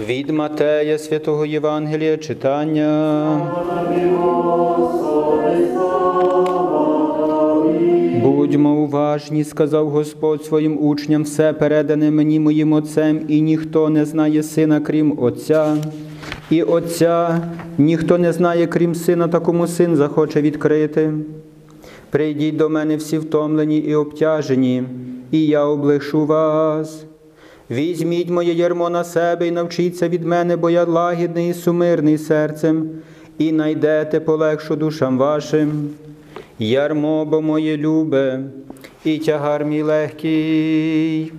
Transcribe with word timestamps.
Від 0.00 0.30
Матея 0.30 0.98
Святого 0.98 1.46
Євангелія 1.46 2.16
читання. 2.16 3.40
Будьмо 8.22 8.74
уважні, 8.74 9.44
сказав 9.44 9.88
Господь 9.90 10.44
своїм 10.44 10.78
учням, 10.84 11.22
все 11.22 11.52
передане 11.52 12.10
мені 12.10 12.40
моїм 12.40 12.72
Отцем, 12.72 13.20
і 13.28 13.40
ніхто 13.40 13.90
не 13.90 14.04
знає 14.04 14.42
сина, 14.42 14.80
крім 14.80 15.18
Отця. 15.18 15.76
І 16.50 16.62
Отця 16.62 17.40
ніхто 17.78 18.18
не 18.18 18.32
знає, 18.32 18.66
крім 18.66 18.94
сина, 18.94 19.28
такому 19.28 19.66
син 19.66 19.96
захоче 19.96 20.42
відкрити. 20.42 21.12
Прийдіть 22.10 22.56
до 22.56 22.68
мене 22.68 22.96
всі 22.96 23.18
втомлені 23.18 23.78
і 23.78 23.94
обтяжені, 23.94 24.82
і 25.30 25.46
я 25.46 25.64
облишу 25.64 26.26
вас. 26.26 27.04
Візьміть 27.70 28.30
моє 28.30 28.52
ярмо 28.52 28.90
на 28.90 29.04
себе 29.04 29.48
і 29.48 29.50
навчіться 29.50 30.08
від 30.08 30.24
мене, 30.24 30.56
бо 30.56 30.70
я 30.70 30.84
лагідний 30.84 31.50
і 31.50 31.54
сумирний 31.54 32.18
серцем, 32.18 32.90
і 33.38 33.52
найдете 33.52 34.20
полегшу 34.20 34.76
душам 34.76 35.18
вашим. 35.18 35.90
Ярмо, 36.58 37.24
бо 37.24 37.42
моє 37.42 37.76
любе, 37.76 38.40
і 39.04 39.18
тягар 39.18 39.64
мій 39.64 39.82
легкий. 39.82 41.32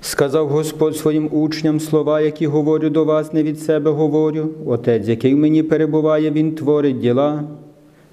Сказав 0.00 0.48
Господь 0.48 0.96
своїм 0.96 1.28
учням 1.32 1.80
слова, 1.80 2.20
які 2.20 2.46
говорю 2.46 2.90
до 2.90 3.04
вас, 3.04 3.32
не 3.32 3.42
від 3.42 3.60
себе 3.60 3.90
говорю. 3.90 4.48
Отець, 4.66 5.08
який 5.08 5.34
в 5.34 5.38
мені 5.38 5.62
перебуває, 5.62 6.30
Він 6.30 6.54
творить 6.54 7.00
діла. 7.00 7.44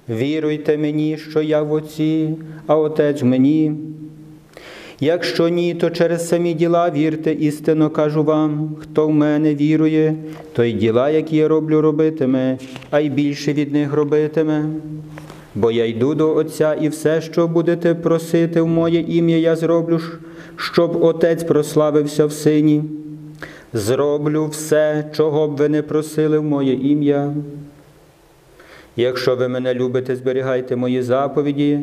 Віруйте 0.08 0.78
мені, 0.78 1.16
що 1.16 1.42
я 1.42 1.62
в 1.62 1.72
Отці, 1.72 2.34
а 2.66 2.76
Отець 2.76 3.22
в 3.22 3.24
мені. 3.24 3.72
Якщо 5.00 5.48
ні, 5.48 5.74
то 5.74 5.90
через 5.90 6.28
самі 6.28 6.54
діла 6.54 6.90
вірте, 6.90 7.32
істинно 7.32 7.90
кажу 7.90 8.24
вам, 8.24 8.76
хто 8.80 9.06
в 9.06 9.10
мене 9.10 9.54
вірує, 9.54 10.14
то 10.52 10.64
й 10.64 10.72
діла, 10.72 11.10
які 11.10 11.36
я 11.36 11.48
роблю, 11.48 11.80
робитиме, 11.80 12.58
а 12.90 13.00
й 13.00 13.10
більше 13.10 13.52
від 13.52 13.72
них 13.72 13.92
робитиме. 13.92 14.64
Бо 15.54 15.70
я 15.70 15.84
йду 15.84 16.14
до 16.14 16.34
Отця, 16.34 16.74
і 16.74 16.88
все, 16.88 17.20
що 17.20 17.48
будете 17.48 17.94
просити 17.94 18.60
в 18.60 18.66
моє 18.66 19.00
ім'я, 19.00 19.38
я 19.38 19.56
зроблю, 19.56 20.00
щоб 20.56 21.04
Отець 21.04 21.44
прославився 21.44 22.26
в 22.26 22.32
Сині. 22.32 22.82
Зроблю 23.72 24.46
все, 24.46 25.04
чого 25.16 25.48
б 25.48 25.56
ви 25.56 25.68
не 25.68 25.82
просили 25.82 26.38
в 26.38 26.44
моє 26.44 26.72
ім'я. 26.72 27.34
Якщо 28.96 29.36
ви 29.36 29.48
мене 29.48 29.74
любите, 29.74 30.16
зберігайте 30.16 30.76
мої 30.76 31.02
заповіді, 31.02 31.80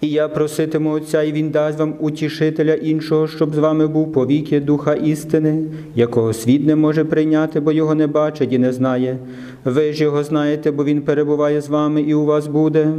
і 0.00 0.08
я 0.08 0.28
проситиму 0.28 0.90
Отця, 0.90 1.22
і 1.22 1.32
Він 1.32 1.50
дасть 1.50 1.78
вам 1.78 1.94
утішителя 2.00 2.74
іншого, 2.74 3.28
щоб 3.28 3.54
з 3.54 3.58
вами 3.58 3.86
був 3.86 4.12
повіки 4.12 4.60
Духа 4.60 4.94
істини, 4.94 5.64
якого 5.94 6.32
світ 6.32 6.66
не 6.66 6.76
може 6.76 7.04
прийняти, 7.04 7.60
бо 7.60 7.72
його 7.72 7.94
не 7.94 8.06
бачить 8.06 8.52
і 8.52 8.58
не 8.58 8.72
знає. 8.72 9.18
Ви 9.64 9.92
ж 9.92 10.02
його 10.02 10.24
знаєте, 10.24 10.70
бо 10.70 10.84
Він 10.84 11.02
перебуває 11.02 11.60
з 11.60 11.68
вами 11.68 12.02
і 12.02 12.14
у 12.14 12.24
вас 12.24 12.46
буде. 12.46 12.92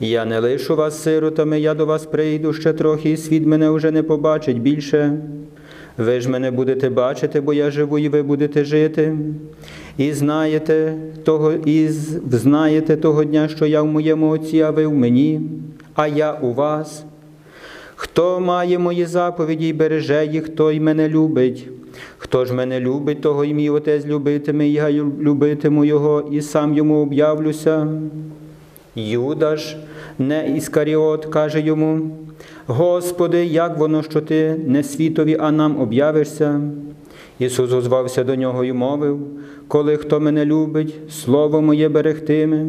Я 0.00 0.24
не 0.24 0.38
лишу 0.38 0.76
вас 0.76 1.02
сиротами, 1.02 1.60
я 1.60 1.74
до 1.74 1.86
вас 1.86 2.06
прийду 2.06 2.52
ще 2.52 2.72
трохи, 2.72 3.10
і 3.10 3.16
світ 3.16 3.46
мене 3.46 3.70
вже 3.70 3.90
не 3.90 4.02
побачить 4.02 4.60
більше. 4.60 5.18
Ви 5.98 6.20
ж 6.20 6.30
мене 6.30 6.50
будете 6.50 6.90
бачити, 6.90 7.40
бо 7.40 7.54
я 7.54 7.70
живу, 7.70 7.98
і 7.98 8.08
ви 8.08 8.22
будете 8.22 8.64
жити. 8.64 9.16
І 10.00 10.12
знаєте 10.12 10.94
того, 11.24 11.52
і 11.52 11.88
знаєте 12.30 12.96
того 12.96 13.24
дня, 13.24 13.48
що 13.48 13.66
я 13.66 13.82
в 13.82 13.86
моєму 13.86 14.28
Отці, 14.28 14.60
а 14.60 14.70
ви 14.70 14.86
в 14.86 14.94
мені, 14.94 15.40
а 15.94 16.06
я 16.06 16.32
у 16.32 16.52
вас. 16.52 17.04
Хто 17.94 18.40
має 18.40 18.78
мої 18.78 19.06
заповіді 19.06 19.68
і 19.68 19.72
береже 19.72 20.26
їх, 20.26 20.48
той 20.48 20.80
мене 20.80 21.08
любить. 21.08 21.68
Хто 22.18 22.44
ж 22.44 22.54
мене 22.54 22.80
любить, 22.80 23.20
того 23.20 23.44
і 23.44 23.54
мій 23.54 23.70
Отець 23.70 24.06
любитиме, 24.06 24.68
і 24.68 24.72
я 24.72 24.90
любитиму 25.20 25.84
Його, 25.84 26.28
і 26.32 26.40
сам 26.40 26.74
йому 26.74 27.02
об'явлюся. 27.02 27.88
Юда 28.96 29.56
ж, 29.56 29.76
не 30.18 30.56
Іскаріот, 30.56 31.26
каже 31.26 31.60
йому, 31.60 32.16
Господи, 32.66 33.46
як 33.46 33.78
воно, 33.78 34.02
що 34.02 34.20
ти 34.20 34.56
не 34.66 34.82
світові, 34.82 35.36
а 35.40 35.50
нам 35.50 35.80
об'явишся? 35.80 36.60
Ісус 37.40 37.72
озвався 37.72 38.24
до 38.24 38.36
нього 38.36 38.64
і 38.64 38.72
мовив, 38.72 39.18
коли 39.68 39.96
хто 39.96 40.20
мене 40.20 40.44
любить, 40.44 40.94
слово 41.10 41.60
моє 41.60 41.88
берегтиме, 41.88 42.66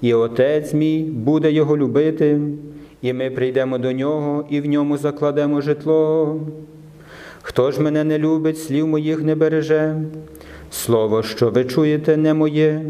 і 0.00 0.14
Отець 0.14 0.74
мій 0.74 1.02
буде 1.02 1.52
його 1.52 1.76
любити, 1.76 2.40
і 3.02 3.12
ми 3.12 3.30
прийдемо 3.30 3.78
до 3.78 3.92
нього 3.92 4.44
і 4.50 4.60
в 4.60 4.66
ньому 4.66 4.96
закладемо 4.96 5.60
житло. 5.60 6.36
Хто 7.42 7.70
ж 7.70 7.80
мене 7.80 8.04
не 8.04 8.18
любить, 8.18 8.58
слів 8.58 8.86
моїх 8.88 9.22
не 9.22 9.34
береже, 9.34 9.96
слово, 10.70 11.22
що 11.22 11.50
ви 11.50 11.64
чуєте, 11.64 12.16
не 12.16 12.34
моє, 12.34 12.82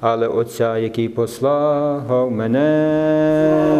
але 0.00 0.28
Отця, 0.28 0.78
який 0.78 1.08
послав 1.08 2.30
мене. 2.30 3.70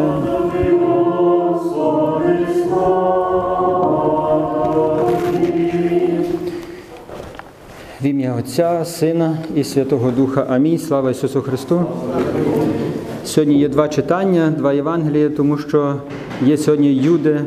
В 8.02 8.06
ім'я 8.06 8.34
Отця, 8.38 8.84
Сина 8.84 9.38
і 9.56 9.64
Святого 9.64 10.10
Духа. 10.10 10.46
Амінь. 10.48 10.78
Слава 10.78 11.10
Ісусу 11.10 11.42
Христу. 11.42 11.84
Сьогодні 13.24 13.58
є 13.58 13.68
два 13.68 13.88
читання, 13.88 14.52
два 14.58 14.72
Євангелія, 14.72 15.28
тому 15.28 15.58
що 15.58 15.96
є 16.42 16.56
сьогодні 16.56 16.94
Юди, 16.94 17.40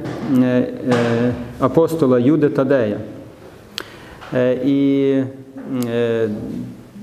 апостола 1.60 2.20
Юди 2.20 2.50
Тадея. 2.50 2.98
І 4.66 5.16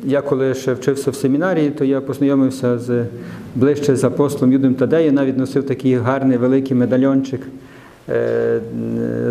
я 0.04 0.20
коли 0.22 0.54
ще 0.54 0.72
вчився 0.72 1.10
в 1.10 1.14
семінарії, 1.14 1.70
то 1.70 1.84
я 1.84 2.00
познайомився 2.00 2.78
з, 2.78 3.04
ближче 3.54 3.96
з 3.96 4.04
апостолом 4.04 4.52
Юдом 4.52 4.74
Тадеєм, 4.74 5.14
навіть 5.14 5.38
носив 5.38 5.66
такий 5.66 5.94
гарний 5.94 6.38
великий 6.38 6.76
медальончик 6.76 7.40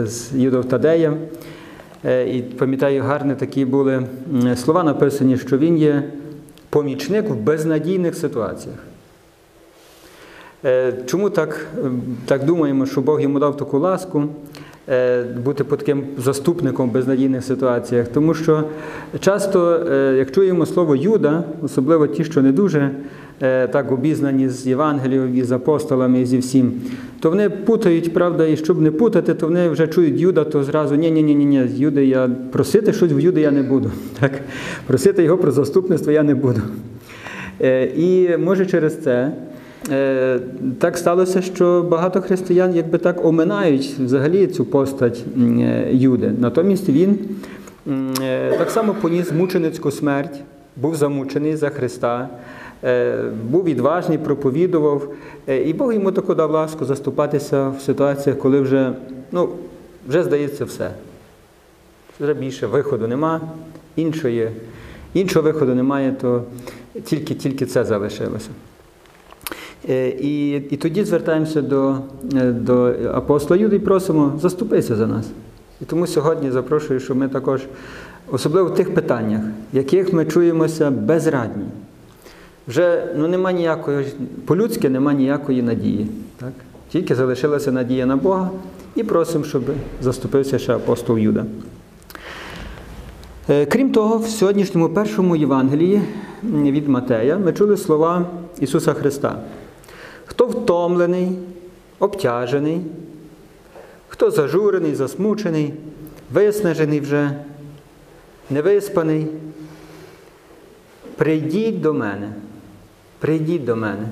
з 0.05 0.31
Юдом 0.35 0.63
Тадеєм. 0.63 1.17
І 2.03 2.43
пам'ятаю, 2.57 3.03
гарні 3.03 3.35
такі 3.35 3.65
були 3.65 4.07
слова 4.55 4.83
написані, 4.83 5.37
що 5.37 5.57
він 5.57 5.77
є 5.77 6.03
помічник 6.69 7.29
в 7.29 7.35
безнадійних 7.35 8.15
ситуаціях. 8.15 8.77
Чому 11.05 11.29
так 11.29 11.67
так 12.25 12.45
думаємо, 12.45 12.85
що 12.85 13.01
Бог 13.01 13.21
йому 13.21 13.39
дав 13.39 13.57
таку 13.57 13.79
ласку 13.79 14.27
бути 15.43 15.63
таким 15.63 16.03
заступником 16.17 16.89
в 16.89 16.93
безнадійних 16.93 17.43
ситуаціях? 17.43 18.07
Тому 18.07 18.33
що 18.33 18.63
часто, 19.19 19.85
як 20.17 20.31
чуємо 20.31 20.65
слово 20.65 20.95
Юда, 20.95 21.43
особливо 21.61 22.07
ті, 22.07 22.23
що 22.23 22.41
не 22.41 22.51
дуже 22.51 22.91
так 23.71 23.91
обізнані 23.91 24.49
з 24.49 24.67
Євангелією, 24.67 25.35
і 25.35 25.43
з 25.43 25.51
апостолами, 25.51 26.21
і 26.21 26.25
зі 26.25 26.37
всім, 26.37 26.73
то 27.19 27.29
вони 27.29 27.49
путають, 27.49 28.13
правда, 28.13 28.45
і 28.45 28.57
щоб 28.57 28.81
не 28.81 28.91
путати, 28.91 29.33
то 29.33 29.45
вони 29.45 29.69
вже 29.69 29.87
чують 29.87 30.19
Юда, 30.19 30.43
то 30.43 30.63
зразу 30.63 30.95
ні-ні-ні, 30.95 31.35
ні 31.35 31.67
з 31.67 31.79
Юди 31.79 32.05
я 32.05 32.29
просити 32.51 32.93
щось 32.93 33.11
в 33.11 33.19
Юди 33.19 33.41
я 33.41 33.51
не 33.51 33.63
буду. 33.63 33.91
Так? 34.19 34.31
Просити 34.87 35.23
його 35.23 35.37
про 35.37 35.51
заступництво 35.51 36.11
я 36.11 36.23
не 36.23 36.35
буду. 36.35 36.61
І 37.97 38.29
може 38.37 38.65
через 38.65 39.03
це. 39.03 39.31
Так 40.79 40.97
сталося, 40.97 41.41
що 41.41 41.85
багато 41.89 42.21
християн 42.21 42.75
якби 42.75 42.97
так 42.97 43.25
оминають 43.25 43.95
взагалі 43.99 44.47
цю 44.47 44.65
постать 44.65 45.23
Юди. 45.91 46.31
Натомість 46.39 46.89
він 46.89 47.19
так 48.57 48.71
само 48.71 48.95
поніс 49.01 49.31
мученицьку 49.31 49.91
смерть, 49.91 50.41
був 50.75 50.95
замучений 50.95 51.55
за 51.55 51.69
Христа, 51.69 52.29
був 53.49 53.63
відважний, 53.63 54.17
проповідував, 54.17 55.13
і 55.65 55.73
Бог 55.73 55.93
йому 55.93 56.11
таку 56.11 56.35
дав 56.35 56.51
ласку 56.51 56.85
заступатися 56.85 57.69
в 57.69 57.81
ситуаціях, 57.81 58.39
коли 58.39 58.61
вже, 58.61 58.93
ну, 59.31 59.49
вже 60.07 60.23
здається 60.23 60.65
все. 60.65 60.91
Вже 62.19 62.33
більше 62.33 62.67
виходу 62.67 63.07
нема, 63.07 63.41
іншої, 63.95 64.49
іншого 65.13 65.43
виходу 65.43 65.75
немає, 65.75 66.15
то 66.21 66.43
тільки, 67.03 67.33
тільки 67.33 67.65
це 67.65 67.85
залишилося. 67.85 68.49
І 69.87 70.49
і 70.49 70.77
тоді 70.77 71.03
звертаємося 71.03 71.61
до 71.61 71.95
до 72.51 72.93
апостола 73.13 73.61
Юди 73.61 73.75
і 73.75 73.79
просимо, 73.79 74.33
заступися 74.41 74.95
за 74.95 75.07
нас. 75.07 75.25
І 75.81 75.85
тому 75.85 76.07
сьогодні 76.07 76.51
запрошую, 76.51 76.99
щоб 76.99 77.17
ми 77.17 77.27
також, 77.27 77.61
особливо 78.31 78.69
в 78.69 78.75
тих 78.75 78.93
питаннях, 78.93 79.41
в 79.73 79.77
яких 79.77 80.13
ми 80.13 80.25
чуємося 80.25 80.91
безрадні. 80.91 81.65
Вже 82.67 83.13
ну, 83.17 83.27
нема 83.27 83.51
ніякої, 83.51 84.05
по-людськи 84.45 84.89
нема 84.89 85.13
ніякої 85.13 85.61
надії. 85.61 86.07
Так? 86.37 86.51
Тільки 86.91 87.15
залишилася 87.15 87.71
надія 87.71 88.05
на 88.05 88.15
Бога 88.15 88.49
і 88.95 89.03
просимо, 89.03 89.43
щоб 89.43 89.63
заступився 90.01 90.59
ще 90.59 90.75
апостол 90.75 91.17
Юда. 91.17 91.45
Крім 93.47 93.91
того, 93.91 94.17
в 94.17 94.27
сьогоднішньому 94.27 94.89
першому 94.89 95.35
Євангелії 95.35 96.01
від 96.43 96.87
Матея 96.87 97.37
ми 97.37 97.53
чули 97.53 97.77
слова 97.77 98.25
Ісуса 98.59 98.93
Христа. 98.93 99.39
Хто 100.39 100.47
втомлений, 100.47 101.37
обтяжений, 101.99 102.81
хто 104.07 104.31
зажурений, 104.31 104.95
засмучений, 104.95 105.73
виснажений 106.33 106.99
вже, 106.99 107.31
невиспаний. 108.49 109.27
Прийдіть 111.15 111.81
до 111.81 111.93
мене, 111.93 112.33
прийдіть 113.19 113.65
до 113.65 113.75
мене. 113.75 114.07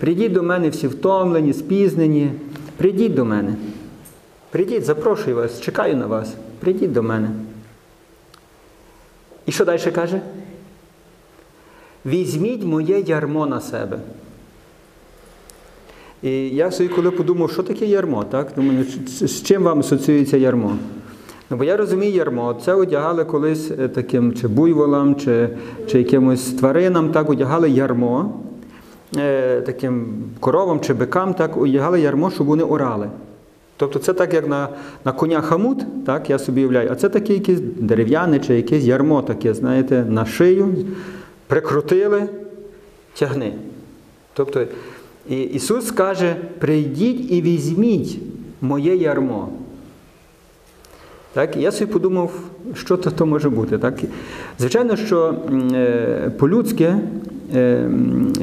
Прийдіть 0.00 0.32
до 0.32 0.42
мене 0.42 0.68
всі 0.68 0.88
втомлені, 0.88 1.52
спізнені. 1.52 2.32
Прийдіть 2.76 3.14
до 3.14 3.24
мене. 3.24 3.54
Прийдіть, 4.50 4.84
запрошую 4.84 5.36
вас, 5.36 5.60
чекаю 5.60 5.96
на 5.96 6.06
вас. 6.06 6.34
Прийдіть 6.60 6.92
до 6.92 7.02
мене. 7.02 7.30
І 9.46 9.52
що 9.52 9.64
далі 9.64 9.90
каже? 9.94 10.20
Візьміть 12.06 12.64
моє 12.64 13.00
ярмо 13.00 13.46
на 13.46 13.60
себе. 13.60 13.98
І 16.22 16.48
я 16.48 16.70
собі 16.70 16.88
коли 16.88 17.10
подумав, 17.10 17.50
що 17.50 17.62
таке 17.62 17.86
ярмо, 17.86 18.24
так? 18.24 18.48
Думаю, 18.56 18.84
з 19.06 19.42
чим 19.42 19.62
вам 19.62 19.78
асоціюється 19.78 20.36
ярмо? 20.36 20.76
Ну, 21.50 21.58
бо 21.58 21.64
я 21.64 21.76
розумію 21.76 22.12
ярмо, 22.12 22.56
це 22.64 22.74
одягали 22.74 23.24
колись 23.24 23.70
е, 23.70 23.88
таким 23.88 24.32
чи 24.32 24.48
буйволам, 24.48 25.14
чи, 25.14 25.48
чи 25.86 25.98
якимось 25.98 26.44
тваринам, 26.44 27.12
так, 27.12 27.30
одягали 27.30 27.70
ярмо, 27.70 28.34
е, 29.16 29.60
таким 29.60 30.06
коровам 30.40 30.80
чи 30.80 30.94
бикам, 30.94 31.34
так, 31.34 31.56
одягали 31.56 32.00
ярмо, 32.00 32.30
щоб 32.30 32.46
вони 32.46 32.62
орали. 32.62 33.10
Тобто 33.76 33.98
це 33.98 34.12
так, 34.12 34.34
як 34.34 34.48
на 34.48 34.68
на 35.04 35.12
коня 35.12 35.40
хамут, 35.40 36.04
так, 36.06 36.30
я 36.30 36.38
собі 36.38 36.60
уявляю, 36.60 36.88
а 36.92 36.94
це 36.94 37.08
таке 37.08 37.34
якесь 37.34 37.60
дерев'яне 37.60 38.40
чи 38.40 38.54
якесь 38.54 38.84
ярмо 38.84 39.22
таке, 39.22 39.54
знаєте, 39.54 40.04
на 40.08 40.26
шию, 40.26 40.68
прикрутили, 41.46 42.28
тягни. 43.14 43.52
Тобто 44.34 44.64
і 45.30 45.42
Ісус 45.42 45.90
каже, 45.90 46.36
прийдіть 46.58 47.32
і 47.32 47.42
візьміть 47.42 48.18
моє 48.60 48.96
ярмо. 48.96 49.48
Так, 51.32 51.56
Я 51.56 51.72
собі 51.72 51.92
подумав, 51.92 52.32
що 52.74 52.96
то, 52.96 53.10
то 53.10 53.26
може 53.26 53.50
бути. 53.50 53.78
Так? 53.78 53.94
Звичайно, 54.58 54.96
що 54.96 55.34
е, 55.72 56.32
по-людськи 56.38 56.94
е, 57.54 57.88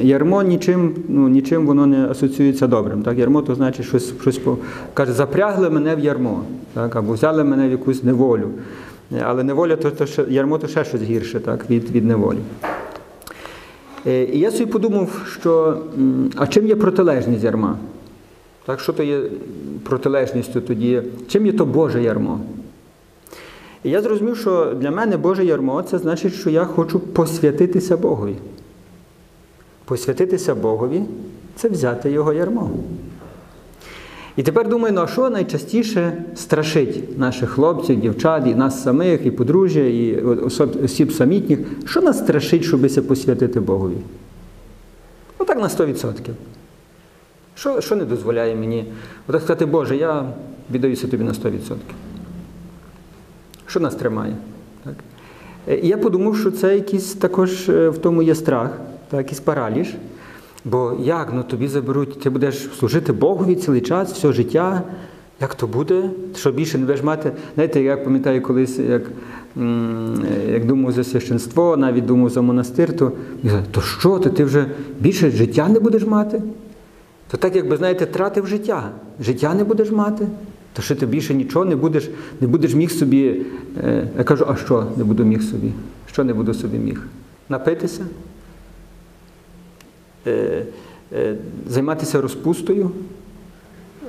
ярмо 0.02 0.42
нічим 0.42 0.94
ну, 1.08 1.28
нічим 1.28 1.66
воно 1.66 1.86
не 1.86 2.06
асоціюється 2.06 2.66
добрим. 2.66 3.02
Так? 3.02 3.18
Ярмо 3.18 3.42
то 3.42 3.54
значить 3.54 3.86
щось, 3.86 4.12
щось 4.20 4.38
по... 4.38 4.58
каже, 4.94 5.12
запрягли 5.12 5.70
мене 5.70 5.96
в 5.96 5.98
ярмо, 5.98 6.42
так? 6.74 6.96
або 6.96 7.12
взяли 7.12 7.44
мене 7.44 7.68
в 7.68 7.70
якусь 7.70 8.04
неволю. 8.04 8.48
Але 9.22 9.44
неволя, 9.44 9.76
то, 9.76 9.90
то 9.90 10.06
ще, 10.06 10.24
ярмо 10.28 10.58
то 10.58 10.68
ще 10.68 10.84
щось 10.84 11.02
гірше 11.02 11.40
так? 11.40 11.70
від, 11.70 11.90
від 11.90 12.04
неволі. 12.04 12.38
Е, 14.06 14.24
і 14.24 14.38
я 14.38 14.50
собі 14.50 14.72
подумав, 14.72 15.26
що 15.40 15.78
а 16.36 16.46
чим 16.46 16.66
є 16.66 16.76
протилежність 16.76 17.44
ярма? 17.44 17.78
Так, 18.66 18.80
Що 18.80 18.92
то 18.92 19.02
є 19.02 19.22
протилежністю 19.82 20.60
тоді? 20.60 21.02
Чим 21.28 21.46
є 21.46 21.52
то 21.52 21.66
Боже 21.66 22.02
ярмо? 22.02 22.40
І 23.84 23.90
я 23.90 24.02
зрозумів, 24.02 24.36
що 24.36 24.74
для 24.74 24.90
мене 24.90 25.16
Боже 25.16 25.44
ярмо 25.44 25.82
це 25.82 25.98
значить, 25.98 26.34
що 26.34 26.50
я 26.50 26.64
хочу 26.64 27.00
посвятитися 27.00 27.96
Богові. 27.96 28.36
Посвятитися 29.84 30.54
Богові 30.54 31.02
це 31.56 31.68
взяти 31.68 32.10
Його 32.10 32.32
ярмо. 32.32 32.70
І 34.40 34.42
тепер 34.42 34.68
думаю, 34.68 34.94
ну 34.94 35.00
а 35.00 35.06
що 35.06 35.30
найчастіше 35.30 36.24
страшить 36.34 37.18
наших 37.18 37.50
хлопців, 37.50 38.00
дівчат, 38.00 38.46
і 38.46 38.54
нас 38.54 38.82
самих, 38.82 39.26
і 39.26 39.30
подружжя, 39.30 39.80
і 39.80 40.22
осіб 40.84 41.12
самітніх, 41.12 41.58
що 41.84 42.00
нас 42.00 42.18
страшить, 42.18 42.64
щоби 42.64 42.88
посвятити 42.88 43.60
Богові? 43.60 43.96
Ну 45.40 45.46
так 45.46 45.58
на 45.58 45.68
100%. 45.68 46.12
Що 47.54 47.80
що 47.80 47.96
не 47.96 48.04
дозволяє 48.04 48.56
мені? 48.56 48.84
Отак 49.28 49.42
сказати, 49.42 49.66
Боже, 49.66 49.96
я 49.96 50.32
віддаюся 50.70 51.08
тобі 51.08 51.24
на 51.24 51.32
100%. 51.32 51.76
Що 53.66 53.80
нас 53.80 53.94
тримає? 53.94 54.36
Так? 54.84 54.94
І 55.82 55.88
я 55.88 55.98
подумав, 55.98 56.36
що 56.36 56.50
це 56.50 56.74
якийсь 56.74 57.12
також 57.14 57.68
в 57.68 57.98
тому 58.02 58.22
є 58.22 58.34
страх, 58.34 58.70
так, 59.10 59.18
якийсь 59.18 59.40
параліж. 59.40 59.94
Бо 60.64 60.96
як 61.00 61.30
ну 61.34 61.42
тобі 61.42 61.68
заберуть, 61.68 62.20
ти 62.20 62.30
будеш 62.30 62.68
служити 62.78 63.12
Богові 63.12 63.54
цілий 63.54 63.80
час, 63.80 64.12
все 64.12 64.32
життя. 64.32 64.82
Як 65.40 65.54
то 65.54 65.66
буде? 65.66 66.10
Що 66.36 66.52
більше 66.52 66.78
не 66.78 66.84
будеш 66.84 67.02
мати? 67.02 67.32
Знаєте, 67.54 67.82
я 67.82 67.96
пам'ятаю 67.96 68.42
колись, 68.42 68.78
як 68.78 69.02
як 70.48 70.66
думав 70.66 70.92
за 70.92 71.04
священство, 71.04 71.76
навіть 71.76 72.06
думав 72.06 72.30
за 72.30 72.42
монастир, 72.42 72.96
то 72.96 73.12
то 73.70 73.80
що 73.80 74.18
ти, 74.18 74.30
ти 74.30 74.44
вже 74.44 74.66
більше 75.00 75.30
життя 75.30 75.68
не 75.68 75.80
будеш 75.80 76.06
мати? 76.06 76.42
То 77.30 77.36
так, 77.36 77.56
якби, 77.56 77.76
знаєте, 77.76 78.06
тратив 78.06 78.46
життя. 78.46 78.90
Життя 79.20 79.54
не 79.54 79.64
будеш 79.64 79.90
мати, 79.90 80.26
то 80.72 80.82
що 80.82 80.96
ти 80.96 81.06
більше 81.06 81.34
нічого 81.34 81.64
не 81.64 81.76
будеш, 81.76 82.10
не 82.40 82.46
будеш 82.46 82.74
міг 82.74 82.90
собі. 82.90 83.42
Е, 83.84 84.08
я 84.18 84.24
кажу, 84.24 84.46
а 84.48 84.56
що 84.56 84.86
не 84.96 85.04
буду 85.04 85.24
міг 85.24 85.42
собі? 85.42 85.72
Що 86.12 86.24
не 86.24 86.34
буду 86.34 86.54
собі 86.54 86.78
міг? 86.78 87.02
Напитися? 87.48 88.02
Е, 90.26 90.66
е, 91.12 91.36
займатися 91.68 92.20
розпустою, 92.20 92.90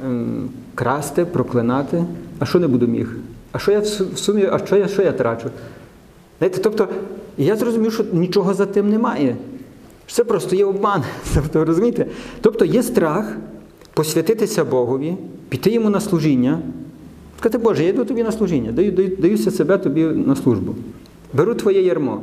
ем, 0.05 0.49
красти, 0.75 1.25
проклинати. 1.25 2.03
А 2.39 2.45
що 2.45 2.59
не 2.59 2.67
буду 2.67 2.87
міг? 2.87 3.15
А 3.51 3.59
що 3.59 3.71
я 3.71 3.79
в 3.79 3.85
сумі, 4.15 4.47
а 4.51 4.59
що 4.65 4.75
я 4.75 4.87
що 4.87 5.01
я 5.01 5.11
трачу? 5.11 5.49
Знаєте, 6.37 6.59
Тобто, 6.63 6.87
я 7.37 7.55
зрозумів, 7.55 7.93
що 7.93 8.05
нічого 8.13 8.53
за 8.53 8.65
тим 8.65 8.89
немає. 8.89 9.35
Це 10.07 10.23
просто 10.23 10.55
є 10.55 10.65
обман. 10.65 11.03
Тобто, 11.33 11.65
розумієте? 11.65 12.05
Тобто 12.41 12.65
є 12.65 12.83
страх 12.83 13.37
посвятитися 13.93 14.65
Богові, 14.65 15.15
піти 15.49 15.71
йому 15.71 15.89
на 15.89 15.99
служіння, 15.99 16.59
сказати, 17.39 17.57
Боже, 17.57 17.83
я 17.83 17.89
йду 17.89 18.05
тобі 18.05 18.23
на 18.23 18.31
служіння, 18.31 18.71
даю, 18.71 18.91
даю, 18.91 19.15
даюся 19.15 19.51
себе 19.51 19.77
тобі 19.77 20.03
на 20.03 20.35
службу. 20.35 20.75
Беру 21.33 21.55
твоє 21.55 21.81
ярмо. 21.81 22.21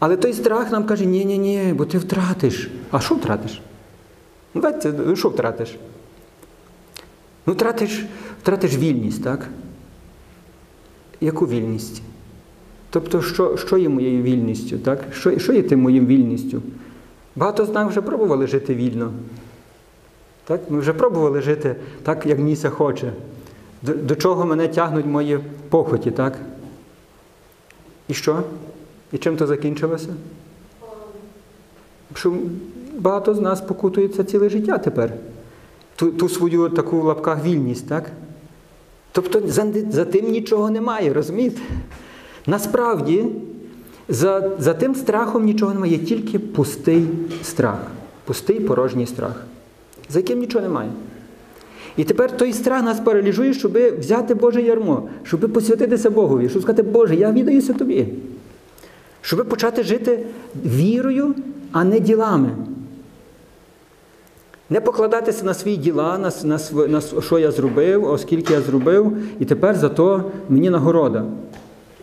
Але 0.00 0.16
той 0.16 0.32
страх 0.32 0.72
нам 0.72 0.84
каже, 0.84 1.06
ні-ні, 1.06 1.38
ні 1.38 1.72
бо 1.72 1.84
ти 1.84 1.98
втратиш. 1.98 2.70
А 2.90 3.00
що 3.00 3.14
втратиш? 3.14 3.62
Ну, 4.54 4.60
давайте, 4.60 5.16
що 5.16 5.28
втратиш? 5.28 5.76
Ну, 7.46 7.52
втратиш, 7.52 8.04
втратиш 8.42 8.76
вільність, 8.76 9.24
так? 9.24 9.48
Яку 11.20 11.46
вільність? 11.46 12.02
Тобто, 12.90 13.22
що 13.22 13.56
що 13.56 13.78
є 13.78 13.88
моєю 13.88 14.22
вільністю? 14.22 14.78
так? 14.78 15.00
Що 15.12 15.38
що 15.38 15.52
є 15.52 15.62
тим 15.62 15.80
моїм 15.80 16.06
вільністю? 16.06 16.62
Багато 17.36 17.66
з 17.66 17.70
нас 17.70 17.88
вже 17.88 18.02
пробували 18.02 18.46
жити 18.46 18.74
вільно. 18.74 19.12
Так? 20.44 20.60
Ми 20.70 20.80
вже 20.80 20.92
пробували 20.92 21.42
жити 21.42 21.76
так, 22.02 22.26
як 22.26 22.58
це 22.58 22.70
хоче. 22.70 23.12
До, 23.82 23.94
до 23.94 24.16
чого 24.16 24.46
мене 24.46 24.68
тягнуть 24.68 25.06
мої 25.06 25.38
похоті, 25.68 26.10
так? 26.10 26.38
І 28.08 28.14
що? 28.14 28.42
І 29.12 29.18
чим 29.18 29.36
то 29.36 29.46
закінчилося? 29.46 30.08
Що 32.14 32.32
багато 32.98 33.34
з 33.34 33.40
нас 33.40 33.60
покутується 33.60 34.24
ціле 34.24 34.48
життя 34.48 34.78
тепер. 34.78 35.12
Ту 35.96 36.12
ту 36.12 36.28
свою 36.28 36.68
таку 36.68 37.00
в 37.00 37.04
лапках 37.04 37.44
вільність, 37.44 37.88
так? 37.88 38.10
Тобто 39.12 39.42
за, 39.46 39.66
за 39.90 40.04
тим 40.04 40.30
нічого 40.30 40.70
немає, 40.70 41.12
розумієте? 41.12 41.60
Насправді, 42.46 43.26
за 44.08 44.50
за 44.58 44.74
тим 44.74 44.94
страхом 44.94 45.44
нічого 45.44 45.74
немає, 45.74 45.92
є 45.92 45.98
тільки 45.98 46.38
пустий 46.38 47.08
страх, 47.42 47.78
пустий 48.24 48.60
порожній 48.60 49.06
страх, 49.06 49.44
за 50.08 50.18
яким 50.18 50.38
нічого 50.38 50.64
немає. 50.64 50.90
І 51.96 52.04
тепер 52.04 52.36
той 52.36 52.52
страх 52.52 52.82
нас 52.82 53.00
паралізує, 53.00 53.54
щоб 53.54 53.78
взяти 53.98 54.34
Боже 54.34 54.62
ярмо, 54.62 55.08
щоб 55.22 55.52
посвятитися 55.52 56.10
Богові, 56.10 56.48
щоб 56.48 56.62
сказати, 56.62 56.82
Боже, 56.82 57.16
я 57.16 57.32
віддаюся 57.32 57.72
тобі. 57.72 58.06
Щоб 59.22 59.48
почати 59.48 59.82
жити 59.82 60.26
вірою, 60.64 61.34
а 61.72 61.84
не 61.84 62.00
ділами. 62.00 62.50
Не 64.70 64.80
покладатися 64.80 65.44
на 65.44 65.54
свої 65.54 65.76
діла, 65.76 66.18
на, 66.18 66.32
на, 66.44 66.58
на 66.88 67.00
що 67.00 67.38
я 67.38 67.50
зробив, 67.50 68.04
оскільки 68.04 68.52
я 68.52 68.60
зробив, 68.60 69.16
і 69.38 69.44
тепер 69.44 69.76
за 69.76 69.88
то 69.88 70.24
мені 70.48 70.70
нагорода. 70.70 71.24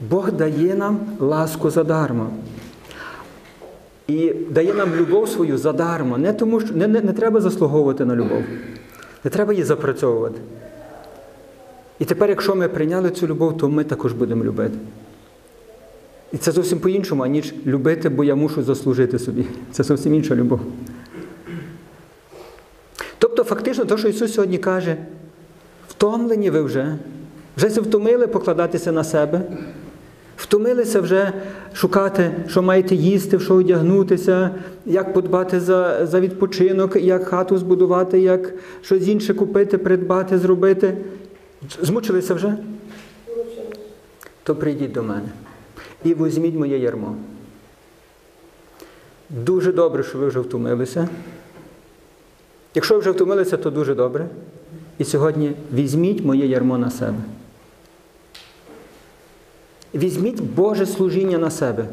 Бог 0.09 0.31
дає 0.31 0.75
нам 0.75 0.99
ласку 1.19 1.69
задарма. 1.69 2.27
І 4.07 4.33
дає 4.49 4.73
нам 4.73 4.95
любов 4.95 5.29
свою 5.29 5.57
задарма. 5.57 6.17
Не 6.17 6.33
тому, 6.33 6.59
що 6.59 6.73
не, 6.73 6.87
не, 6.87 7.01
не 7.01 7.13
треба 7.13 7.41
заслуговувати 7.41 8.05
на 8.05 8.15
любов. 8.15 8.43
Не 9.23 9.31
треба 9.31 9.53
її 9.53 9.65
запрацьовувати. 9.65 10.39
І 11.99 12.05
тепер, 12.05 12.29
якщо 12.29 12.55
ми 12.55 12.67
прийняли 12.67 13.09
цю 13.09 13.27
любов, 13.27 13.57
то 13.57 13.69
ми 13.69 13.83
також 13.83 14.13
будемо 14.13 14.43
любити. 14.43 14.77
І 16.33 16.37
це 16.37 16.51
зовсім 16.51 16.79
по-іншому, 16.79 17.23
аніж 17.23 17.53
любити, 17.65 18.09
бо 18.09 18.23
я 18.23 18.35
мушу 18.35 18.63
заслужити 18.63 19.19
собі. 19.19 19.45
Це 19.71 19.83
зовсім 19.83 20.13
інша 20.13 20.35
любов. 20.35 20.59
Тобто, 23.17 23.43
фактично, 23.43 23.85
те, 23.85 23.97
що 23.97 24.07
Ісус 24.07 24.33
сьогодні 24.33 24.57
каже, 24.57 24.97
втомлені 25.89 26.49
ви 26.49 26.61
вже, 26.61 26.95
вже 27.57 27.69
се 27.69 27.81
втомили 27.81 28.27
покладатися 28.27 28.91
на 28.91 29.03
себе, 29.03 29.41
втомилися 30.37 31.01
вже 31.01 31.33
шукати, 31.73 32.31
що 32.47 32.61
маєте 32.61 32.95
їсти, 32.95 33.37
в 33.37 33.41
що 33.41 33.55
одягнутися, 33.55 34.49
як 34.85 35.13
подбати 35.13 35.59
за 35.59 36.05
за 36.05 36.19
відпочинок, 36.19 36.95
як 36.95 37.27
хату 37.27 37.57
збудувати, 37.57 38.19
як 38.19 38.53
щось 38.81 39.07
інше 39.07 39.33
купити, 39.33 39.77
придбати, 39.77 40.37
зробити. 40.37 40.97
Змучилися 41.81 42.33
вже? 42.33 42.57
то 44.47 44.55
прийдіть 44.55 44.91
до 44.91 45.03
мене 45.03 45.29
і 46.03 46.13
візьміть 46.13 46.55
моє 46.55 46.77
ярмо. 46.77 47.15
Дуже 49.29 49.71
добре, 49.71 50.03
що 50.03 50.17
ви 50.17 50.27
вже 50.27 50.39
втомилися. 50.39 51.07
Якщо 52.75 52.93
ви 52.93 52.99
вже 52.99 53.11
втомилися, 53.11 53.57
то 53.57 53.69
дуже 53.69 53.95
добре. 53.95 54.27
І 54.97 55.03
сьогодні 55.03 55.53
візьміть 55.73 56.25
моє 56.25 56.47
ярмо 56.47 56.77
на 56.77 56.89
себе. 56.89 57.17
Візьміть 59.93 60.41
Боже 60.41 60.85
служіння 60.85 61.37
на 61.37 61.49
себе. 61.49 61.85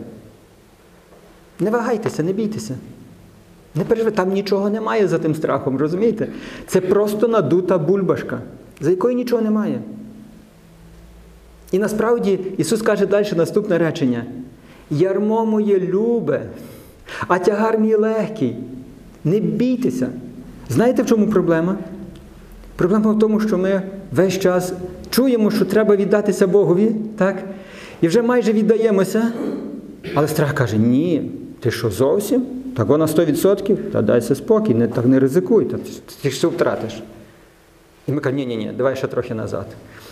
Не 1.60 1.70
вагайтеся, 1.70 2.22
не 2.22 2.32
бійтеся. 2.32 2.74
Не 3.74 3.84
переживайте, 3.84 4.16
там 4.16 4.32
нічого 4.32 4.70
немає 4.70 5.08
за 5.08 5.18
тим 5.18 5.34
страхом, 5.34 5.78
розумієте? 5.78 6.28
Це 6.66 6.80
просто 6.80 7.28
надута 7.28 7.78
бульбашка, 7.78 8.40
за 8.80 8.90
якою 8.90 9.14
нічого 9.14 9.42
немає. 9.42 9.80
І 11.72 11.78
насправді 11.78 12.38
Ісус 12.58 12.82
каже 12.82 13.06
далі 13.06 13.28
наступне 13.36 13.78
речення: 13.78 14.24
Ярмо 14.90 15.46
моє 15.46 15.80
любе, 15.80 16.42
а 17.28 17.38
тягар 17.38 17.78
мій 17.78 17.94
легкий. 17.94 18.56
Не 19.24 19.40
бійтеся. 19.40 20.08
Знаєте, 20.68 21.02
в 21.02 21.06
чому 21.06 21.26
проблема? 21.26 21.76
Проблема 22.76 23.12
в 23.12 23.18
тому, 23.18 23.40
що 23.40 23.58
ми 23.58 23.82
весь 24.12 24.38
час 24.38 24.72
чуємо, 25.10 25.50
що 25.50 25.64
треба 25.64 25.96
віддатися 25.96 26.46
Богові, 26.46 26.96
так? 27.16 27.44
І 28.00 28.08
вже 28.08 28.22
майже 28.22 28.52
віддаємося. 28.52 29.32
Але 30.14 30.28
страх 30.28 30.54
каже, 30.54 30.76
ні, 30.76 31.30
ти 31.60 31.70
що 31.70 31.90
зовсім? 31.90 32.46
Так 32.76 32.86
вона 32.86 33.06
100%? 33.06 33.76
Та 33.76 34.02
дайся 34.02 34.34
спокій, 34.34 34.74
не, 34.74 34.88
так 34.88 35.06
не 35.06 35.20
ризикуй, 35.20 35.64
та, 35.64 35.76
ти, 36.22 36.30
ж 36.30 36.36
все 36.36 36.46
втратиш. 36.46 37.02
І 38.08 38.12
ми 38.12 38.20
кажемо, 38.20 38.38
ні-ні, 38.38 38.56
ні, 38.56 38.72
давай 38.76 38.96
ще 38.96 39.06
трохи 39.06 39.34
назад. 39.34 39.66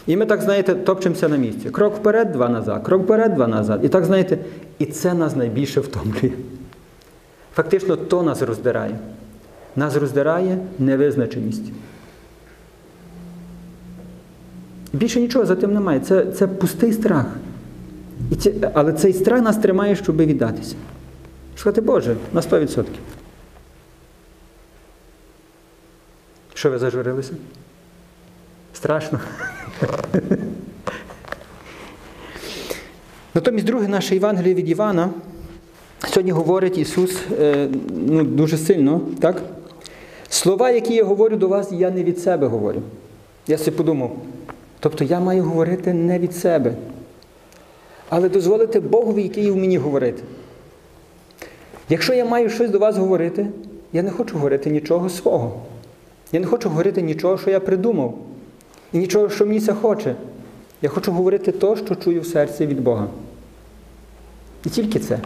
І 0.06 0.16
ми 0.16 0.26
так, 0.26 0.42
знаєте, 0.42 0.74
топчемося 0.74 1.28
на 1.28 1.36
місці. 1.36 1.70
Крок 1.70 1.96
вперед, 1.96 2.32
два 2.32 2.48
назад, 2.48 2.82
крок 2.82 3.02
вперед, 3.02 3.34
два 3.34 3.46
назад. 3.46 3.80
І 3.84 3.88
так, 3.88 4.04
знаєте, 4.04 4.38
і 4.78 4.86
це 4.86 5.14
нас 5.14 5.36
найбільше 5.36 5.80
втомлює. 5.80 6.32
Фактично, 7.54 7.96
то 7.96 8.22
нас 8.22 8.42
роздирає. 8.42 8.98
Нас 9.76 9.96
роздирає 9.96 10.58
невизначеність. 10.78 11.72
Більше 14.92 15.20
нічого 15.20 15.46
за 15.46 15.56
тим 15.56 15.74
немає. 15.74 16.00
Це, 16.00 16.26
це 16.26 16.46
пустий 16.46 16.92
страх. 16.92 17.26
І 18.30 18.36
ці, 18.36 18.54
але 18.74 18.92
цей 18.92 19.12
страх 19.12 19.42
нас 19.42 19.56
тримає, 19.56 19.96
щоб 19.96 20.16
віддатися. 20.16 20.74
Сказати, 21.56 21.80
Боже, 21.80 22.16
на 22.32 22.40
100%. 22.40 22.84
Що 26.54 26.70
ви 26.70 26.78
зажурилися? 26.78 27.32
Страшно. 28.72 29.20
Натомість, 33.34 33.66
друге 33.66 33.88
наше 33.88 34.14
Євангеліє 34.14 34.54
від 34.54 34.68
Івана. 34.68 35.10
Сьогодні 36.08 36.32
говорить 36.32 36.78
Ісус 36.78 37.16
е, 37.40 37.68
ну, 38.06 38.24
дуже 38.24 38.58
сильно, 38.58 39.00
так? 39.20 39.42
Слова, 40.28 40.70
які 40.70 40.94
я 40.94 41.04
говорю 41.04 41.36
до 41.36 41.48
вас, 41.48 41.72
я 41.72 41.90
не 41.90 42.04
від 42.04 42.18
себе 42.18 42.46
говорю. 42.46 42.82
Я 43.46 43.58
собі 43.58 43.76
подумав. 43.76 44.16
Тобто 44.80 45.04
я 45.04 45.20
маю 45.20 45.42
говорити 45.42 45.92
не 45.92 46.18
від 46.18 46.34
себе, 46.34 46.74
але 48.08 48.28
дозволити 48.28 48.80
Богові, 48.80 49.22
який 49.22 49.50
в 49.50 49.56
мені 49.56 49.78
говорити. 49.78 50.22
Якщо 51.88 52.14
я 52.14 52.24
маю 52.24 52.50
щось 52.50 52.70
до 52.70 52.78
вас 52.78 52.96
говорити, 52.96 53.46
я 53.92 54.02
не 54.02 54.10
хочу 54.10 54.34
говорити 54.34 54.70
нічого 54.70 55.08
свого. 55.08 55.60
Я 56.32 56.40
не 56.40 56.46
хочу 56.46 56.68
говорити 56.68 57.02
нічого, 57.02 57.38
що 57.38 57.50
я 57.50 57.60
придумав, 57.60 58.18
і 58.92 58.98
нічого, 58.98 59.30
що 59.30 59.46
мені 59.46 59.60
це 59.60 59.72
хоче. 59.72 60.14
Я 60.82 60.88
хочу 60.88 61.12
говорити 61.12 61.52
те, 61.52 61.76
що 61.76 61.94
чую 61.94 62.20
в 62.20 62.26
серці 62.26 62.66
від 62.66 62.80
Бога. 62.80 63.06
І 64.66 64.68
тільки 64.68 64.98
це. 64.98 65.18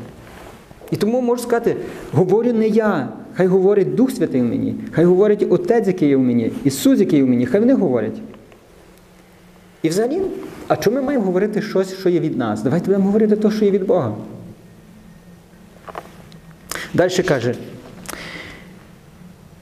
І 0.90 0.96
тому 0.96 1.20
можу 1.20 1.42
сказати, 1.42 1.76
говорю 2.12 2.52
не 2.52 2.68
я, 2.68 3.08
хай 3.35 3.46
говорить 3.46 3.94
Дух 3.94 4.11
Святий 4.11 4.40
в 4.40 4.44
мені, 4.44 4.75
хай 4.92 5.04
говорить 5.04 5.46
Отець, 5.50 5.87
який 5.87 6.08
є 6.08 6.16
в 6.16 6.20
мені, 6.20 6.52
Ісус, 6.64 7.00
який 7.00 7.18
є 7.18 7.25
в 7.25 7.28
мені, 7.28 7.46
хай 7.46 7.61
вони 7.61 7.75
говорять. 7.75 8.20
І 9.82 9.88
взагалі, 9.88 10.20
а 10.68 10.76
чому 10.76 10.96
ми 10.96 11.02
маємо 11.02 11.25
говорити 11.25 11.62
щось, 11.62 11.99
що 11.99 12.08
є 12.08 12.20
від 12.20 12.37
нас? 12.37 12.62
Давайте 12.62 12.87
будемо 12.87 13.04
говорити 13.04 13.37
те, 13.37 13.50
що 13.50 13.64
є 13.64 13.70
від 13.70 13.87
Бога. 13.87 14.14
Далі 16.94 17.23
каже, 17.23 17.54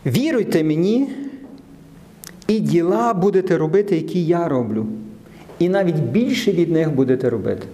віруйте 0.07 0.65
мені, 0.65 1.09
і 2.49 2.61
діла 2.61 3.15
будете 3.15 3.59
робити, 3.59 3.97
які 3.97 4.27
я 4.27 4.49
роблю. 4.49 4.87
І 5.59 5.69
навіть 5.69 5.97
більше 5.97 6.53
від 6.53 6.71
них 6.71 6.91
будете 6.91 7.31
робити. 7.31 7.67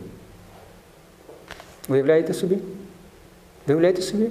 Уявляєте 1.89 2.35
собі? 2.35 2.59
Виявляєте 3.67 4.03
собі? 4.03 4.27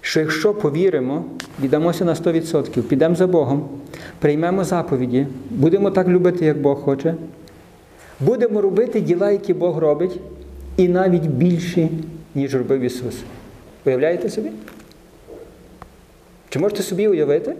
Що 0.00 0.20
якщо 0.20 0.54
повіримо, 0.54 1.24
віддамося 1.62 2.04
на 2.04 2.14
100%, 2.14 2.82
підемо 2.82 3.14
за 3.14 3.26
Богом, 3.26 3.68
приймемо 4.18 4.64
заповіді, 4.64 5.26
будемо 5.50 5.90
так 5.90 6.08
любити, 6.08 6.44
як 6.44 6.60
Бог 6.60 6.80
хоче, 6.80 7.14
будемо 8.20 8.60
робити 8.60 9.00
діла, 9.00 9.30
які 9.30 9.54
Бог 9.54 9.78
робить, 9.78 10.20
і 10.76 10.88
навіть 10.88 11.26
більші, 11.26 11.88
ніж 12.34 12.54
робив 12.54 12.80
Ісус. 12.80 13.14
Уявляєте 13.86 14.30
собі? 14.30 14.50
Чи 16.48 16.58
можете 16.58 16.82
собі 16.82 17.08
уявити? 17.08 17.54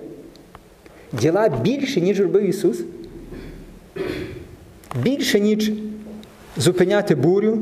Діла 1.13 1.49
більше, 1.49 2.01
ніж 2.01 2.21
робив 2.21 2.43
Ісус? 2.43 2.83
Більше, 5.03 5.41
ніж 5.41 5.73
зупиняти 6.57 7.15
бурю, 7.15 7.59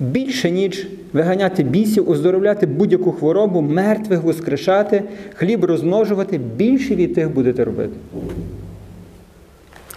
більше, 0.00 0.50
ніж 0.50 0.86
виганяти 1.12 1.62
бісів, 1.62 2.10
оздоровляти 2.10 2.66
будь-яку 2.66 3.12
хворобу, 3.12 3.60
мертвих 3.60 4.22
воскрешати, 4.22 5.02
хліб 5.34 5.64
розмножувати, 5.64 6.38
більше 6.38 6.94
від 6.94 7.14
тих 7.14 7.30
будете 7.30 7.64
робити. 7.64 7.92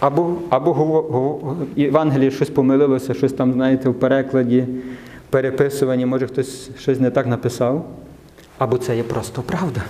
Або 0.00 0.34
або 0.48 0.72
в 0.72 1.80
Євангелії 1.80 2.30
щось 2.30 2.50
помилилося, 2.50 3.14
щось 3.14 3.32
там, 3.32 3.52
знаєте, 3.52 3.88
в 3.88 3.94
перекладі, 3.94 4.64
переписуванні, 5.30 6.06
може 6.06 6.26
хтось 6.26 6.70
щось 6.78 7.00
не 7.00 7.10
так 7.10 7.26
написав. 7.26 7.86
Або 8.58 8.78
це 8.78 8.96
є 8.96 9.02
просто 9.02 9.42
правда. 9.42 9.82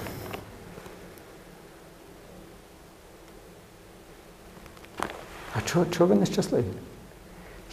Чого, 5.72 5.86
чого 5.90 6.06
ви 6.06 6.14
нещасливі? 6.14 6.64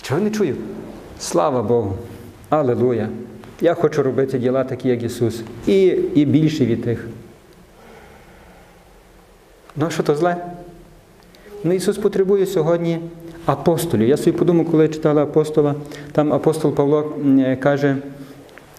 Чого 0.01 0.21
не 0.21 0.29
чую? 0.29 0.55
Слава 1.19 1.63
Богу! 1.63 1.93
Аллилуйя! 2.49 3.09
Я 3.61 3.73
хочу 3.73 4.03
робити 4.03 4.39
діла 4.39 4.63
такі, 4.63 4.89
як 4.89 5.03
Ісус. 5.03 5.41
І 5.67 5.85
і 6.15 6.25
більше 6.25 6.65
від 6.65 6.83
тих. 6.83 7.07
Ну, 9.75 9.85
а 9.85 9.89
що 9.89 10.03
то 10.03 10.15
зле? 10.15 10.37
Ну, 11.63 11.73
Ісус 11.73 11.97
потребує 11.97 12.45
сьогодні 12.45 12.99
апостолів. 13.45 14.07
Я 14.07 14.17
собі 14.17 14.37
подумав, 14.37 14.71
коли 14.71 14.83
я 14.83 14.89
читала 14.89 15.23
апостола, 15.23 15.75
там 16.11 16.33
апостол 16.33 16.75
Павло 16.75 17.13
каже, 17.59 17.97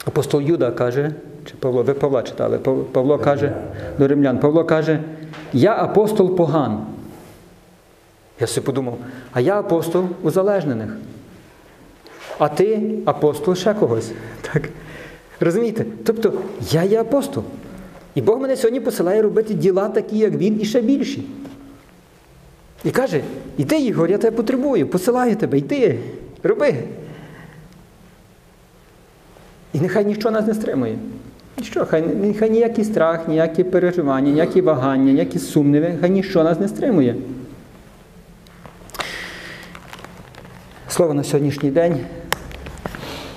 апостол 0.04 0.40
Юда 0.40 0.70
каже, 0.70 1.14
чи 1.44 1.54
Павло, 1.54 1.82
ви 1.82 1.94
Павла 1.94 2.22
читали, 2.22 2.58
Павло 2.92 3.18
каже 3.18 3.52
до 3.98 4.08
римлян, 4.08 4.38
Павло 4.38 4.64
каже, 4.64 5.00
я 5.52 5.76
апостол 5.76 6.36
поган. 6.36 6.86
Я 8.40 8.47
собі 8.47 8.66
подумав, 8.66 8.99
а 9.32 9.40
я 9.40 9.59
апостол 9.61 10.04
узалежнених. 10.23 10.90
А 12.38 12.49
ти 12.49 12.80
апостол 13.04 13.54
ще 13.54 13.75
когось. 13.75 14.12
Так? 14.40 14.62
Розумієте? 15.40 15.85
Тобто 16.04 16.32
я 16.70 16.82
є 16.82 17.00
апостол. 17.00 17.44
І 18.14 18.23
Бог 18.23 18.40
мене 18.40 18.56
сьогодні 18.56 18.80
посилає 18.80 19.23
робити 19.23 19.54
діла 19.54 19.88
такі, 19.88 20.18
як 20.18 20.32
він, 20.32 20.61
і 20.61 20.64
ще 20.64 20.80
більші. 20.80 21.26
І 22.85 22.90
каже, 22.90 23.20
іди, 23.56 23.78
Ігор, 23.78 24.11
я 24.11 24.18
тебе 24.18 24.37
потребую, 24.37 24.87
посилаю 24.87 25.37
тебе, 25.37 25.59
йди, 25.59 25.99
роби. 26.42 26.75
І 29.73 29.80
нехай 29.80 30.04
нічого 30.04 30.32
нас 30.32 30.47
не 30.47 30.54
стримує. 30.54 30.99
Ніщо, 31.59 31.87
хай, 31.87 32.02
нехай 32.02 32.50
ніякий 32.50 32.85
страх, 32.85 33.28
ніякі 33.28 33.64
переживання, 33.64 34.30
ніякі 34.30 34.61
вагання, 34.61 35.12
ніякі 35.12 35.38
сумніви, 35.38 35.99
хай 36.00 36.11
ніщо 36.11 36.44
нас 36.44 36.61
не 36.61 36.68
стримує. 36.68 37.16
Слово 41.00 41.14
на 41.14 41.25
сьогоднішній 41.25 41.71
день. 41.71 42.00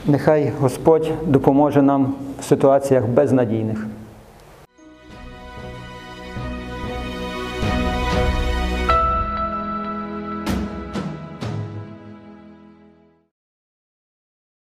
Нехай 0.05 0.51
Господь 0.60 1.12
допоможе 1.27 1.82
нам 1.82 2.15
в 2.39 2.43
ситуаціях 2.43 3.08
безнадійних. 3.08 3.88